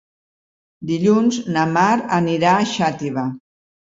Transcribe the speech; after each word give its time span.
Dilluns 0.91 1.37
na 1.57 1.65
Mar 1.75 1.91
anirà 2.19 2.53
a 2.61 2.65
Xàtiva. 2.73 3.29